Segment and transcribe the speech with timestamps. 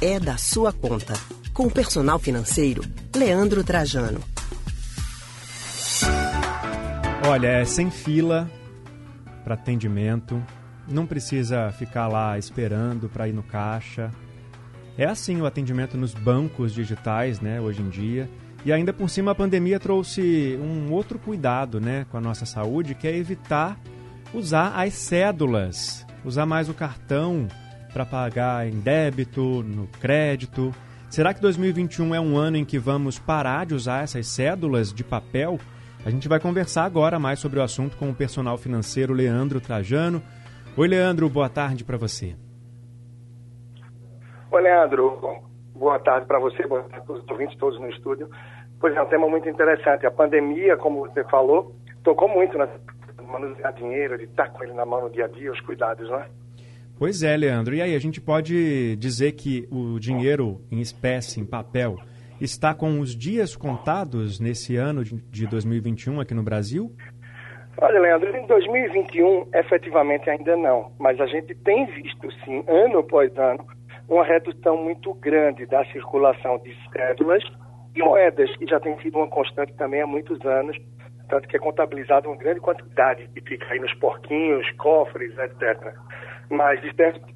[0.00, 1.14] É da sua conta.
[1.52, 2.82] Com o personal financeiro,
[3.14, 4.20] Leandro Trajano.
[7.28, 8.50] Olha, é sem fila
[9.44, 10.42] para atendimento,
[10.88, 14.10] não precisa ficar lá esperando para ir no caixa.
[14.96, 18.28] É assim o atendimento nos bancos digitais, né, hoje em dia.
[18.64, 22.94] E ainda por cima a pandemia trouxe um outro cuidado, né, com a nossa saúde,
[22.94, 23.78] que é evitar
[24.32, 27.48] usar as cédulas, usar mais o cartão
[27.92, 30.72] para pagar em débito, no crédito.
[31.08, 35.02] Será que 2021 é um ano em que vamos parar de usar essas cédulas de
[35.02, 35.58] papel?
[36.04, 40.22] A gente vai conversar agora mais sobre o assunto com o personal financeiro Leandro Trajano.
[40.76, 42.34] Oi, Leandro, boa tarde para você.
[44.50, 45.42] Oi, Leandro.
[45.74, 48.28] Boa tarde para você, boa tarde para os ouvintes todos no estúdio.
[48.80, 50.06] Pois é, um tema muito interessante.
[50.06, 52.68] A pandemia, como você falou, tocou muito na
[53.30, 56.18] manusear dinheiro, de estar com ele na mão no dia a dia, os cuidados, não
[56.18, 56.28] é?
[57.00, 57.74] Pois é, Leandro.
[57.74, 61.96] E aí, a gente pode dizer que o dinheiro em espécie, em papel,
[62.38, 66.94] está com os dias contados nesse ano de 2021 aqui no Brasil?
[67.78, 73.34] Olha, Leandro, em 2021, efetivamente ainda não, mas a gente tem visto, sim, ano após
[73.38, 73.66] ano,
[74.06, 77.42] uma redução muito grande da circulação de cédulas
[77.96, 80.76] e moedas, que já tem sido uma constante também há muitos anos,
[81.30, 85.94] tanto que é contabilizada uma grande quantidade que fica aí nos porquinhos, cofres, etc.
[86.50, 86.80] Mas,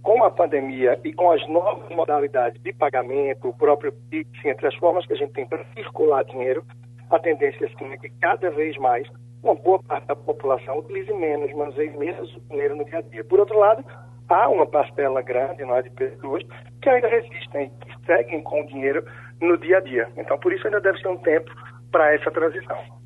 [0.03, 4.75] com a pandemia e com as novas modalidades de pagamento, o próprio PIX, entre as
[4.75, 6.65] formas que a gente tem para circular dinheiro,
[7.11, 9.07] a tendência sim, é que cada vez mais
[9.43, 13.23] uma boa parte da população utilize menos, manuseie menos o dinheiro no dia a dia.
[13.25, 13.85] Por outro lado,
[14.29, 16.43] há uma parcela grande não é, de pessoas
[16.83, 19.05] que ainda resistem, que seguem com o dinheiro
[19.41, 20.09] no dia a dia.
[20.17, 21.51] Então, por isso ainda deve ser um tempo
[21.93, 23.04] para essa transição.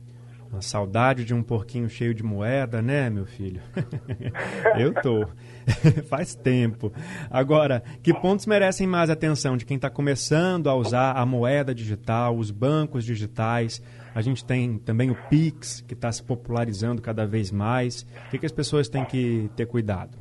[0.51, 3.61] Uma saudade de um porquinho cheio de moeda, né, meu filho?
[4.79, 5.27] Eu tô.
[6.09, 6.91] Faz tempo.
[7.31, 12.35] Agora, que pontos merecem mais atenção de quem está começando a usar a moeda digital,
[12.35, 13.83] os bancos digitais?
[14.15, 18.03] A gente tem também o Pix, que está se popularizando cada vez mais.
[18.27, 20.17] O que, que as pessoas têm que ter cuidado?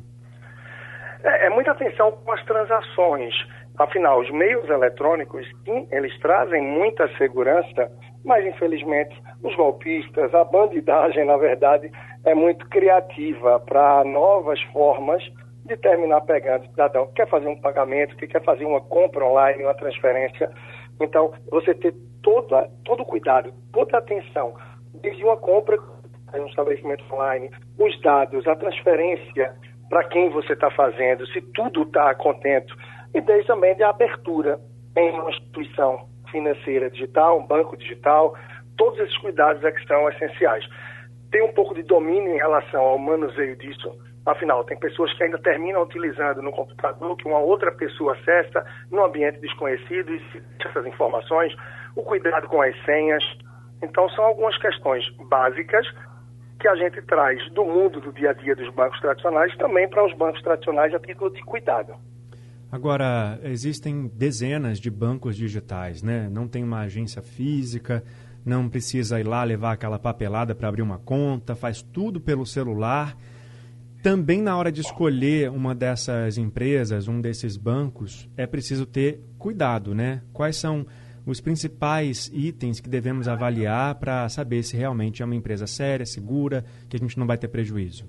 [1.23, 3.33] É, é muita atenção com as transações.
[3.77, 7.91] Afinal, os meios eletrônicos, sim, eles trazem muita segurança,
[8.27, 11.89] mas infelizmente os golpistas, a bandidagem, na verdade,
[12.25, 15.23] é muito criativa para novas formas
[15.65, 19.25] de terminar pegando o cidadão que quer fazer um pagamento, que quer fazer uma compra
[19.25, 20.51] online, uma transferência.
[20.99, 24.53] Então, você ter toda, todo o cuidado, toda a atenção,
[25.01, 25.77] desde uma compra
[26.35, 27.49] em um estabelecimento online,
[27.79, 29.55] os dados, a transferência
[29.89, 32.75] para quem você está fazendo, se tudo está contento,
[33.13, 34.59] e desde também de abertura
[34.97, 38.35] em uma instituição financeira digital, um banco digital,
[38.77, 40.65] todos esses cuidados é que são essenciais.
[41.31, 43.91] Tem um pouco de domínio em relação ao manuseio disso,
[44.25, 49.03] afinal, tem pessoas que ainda terminam utilizando no computador que uma outra pessoa acessa num
[49.03, 50.21] ambiente desconhecido e
[50.63, 51.55] essas informações,
[51.95, 53.23] o cuidado com as senhas.
[53.81, 55.87] Então, são algumas questões básicas
[56.59, 60.05] que a gente traz do mundo do dia a dia dos bancos tradicionais também para
[60.05, 61.93] os bancos tradicionais a título de cuidado.
[62.71, 66.29] Agora, existem dezenas de bancos digitais, né?
[66.29, 68.03] Não tem uma agência física,
[68.45, 73.17] não precisa ir lá levar aquela papelada para abrir uma conta, faz tudo pelo celular.
[74.03, 79.95] Também na hora de escolher uma dessas empresas, um desses bancos, é preciso ter cuidado,
[79.95, 80.21] né?
[80.33, 80.85] Quais são
[81.25, 86.63] os principais itens que devemos avaliar para saber se realmente é uma empresa séria, segura,
[86.87, 88.05] que a gente não vai ter prejuízo?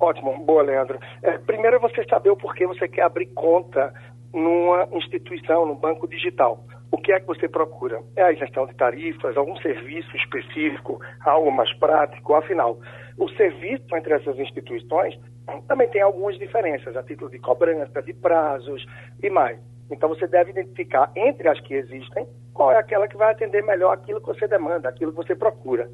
[0.00, 0.98] Ótimo, boa, Leandro.
[1.22, 3.92] É, primeiro é você saber o porquê você quer abrir conta
[4.32, 6.64] numa instituição, num banco digital.
[6.92, 8.00] O que é que você procura?
[8.14, 12.34] É a gestão de tarifas, algum serviço específico, algo mais prático?
[12.34, 12.78] Afinal,
[13.18, 15.18] o serviço entre essas instituições
[15.66, 18.86] também tem algumas diferenças, a título de cobrança, de prazos
[19.22, 19.58] e mais.
[19.90, 23.92] Então, você deve identificar entre as que existem qual é aquela que vai atender melhor
[23.92, 25.90] aquilo que você demanda, aquilo que você procura.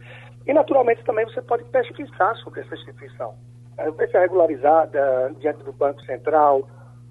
[0.46, 3.34] E, naturalmente, também você pode pesquisar sobre essa instituição
[3.76, 6.68] é regularizada diante do Banco Central.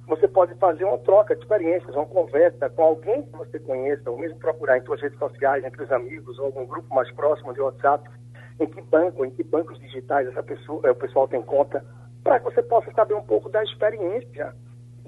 [0.07, 4.17] Você pode fazer uma troca de experiências, uma conversa com alguém que você conheça, ou
[4.17, 7.61] mesmo procurar em suas redes sociais, entre os amigos, ou algum grupo mais próximo de
[7.61, 8.09] WhatsApp,
[8.59, 11.83] em que banco, em que bancos digitais essa pessoa, o pessoal tem conta,
[12.23, 14.53] para que você possa saber um pouco da experiência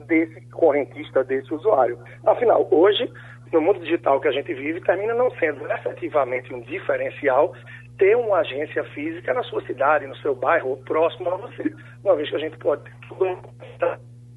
[0.08, 2.00] desse correntista, desse usuário.
[2.26, 3.12] Afinal, hoje,
[3.52, 7.54] no mundo digital que a gente vive, termina não sendo efetivamente um diferencial
[7.98, 11.74] ter uma agência física na sua cidade, no seu bairro, ou próximo a você.
[12.04, 12.84] Uma vez que a gente pode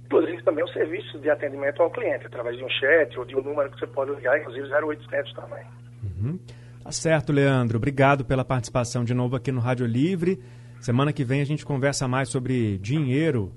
[0.08, 3.42] inclusive também o serviço de atendimento ao cliente, através de um chat ou de um
[3.42, 5.64] número que você pode ligar, inclusive 0800 também.
[6.02, 6.38] Uhum.
[6.82, 7.76] Tá certo, Leandro.
[7.76, 10.38] Obrigado pela participação de novo aqui no Rádio Livre.
[10.80, 13.52] Semana que vem a gente conversa mais sobre dinheiro.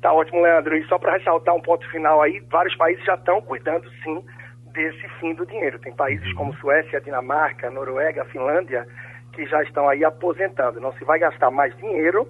[0.00, 0.76] Tá ótimo, Leandro.
[0.76, 4.22] E só para ressaltar um ponto final aí, vários países já estão cuidando, sim,
[4.76, 5.78] desse fim do dinheiro.
[5.78, 8.86] Tem países como Suécia, Dinamarca, Noruega, Finlândia,
[9.32, 10.80] que já estão aí aposentando.
[10.80, 12.28] Não se vai gastar mais dinheiro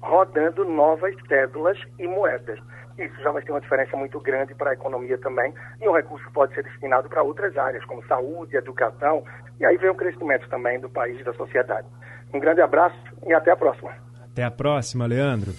[0.00, 2.60] rodando novas cédulas e moedas.
[2.98, 6.28] Isso já vai ter uma diferença muito grande para a economia também, e o recurso
[6.32, 9.24] pode ser destinado para outras áreas, como saúde, educação,
[9.60, 11.86] e aí vem o crescimento também do país e da sociedade.
[12.34, 12.96] Um grande abraço
[13.26, 13.92] e até a próxima.
[14.32, 15.52] Até a próxima, Leandro.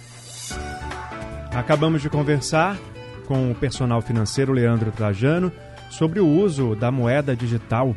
[1.58, 2.76] Acabamos de conversar
[3.26, 5.52] com o personal financeiro Leandro Trajano
[5.90, 7.96] sobre o uso da moeda digital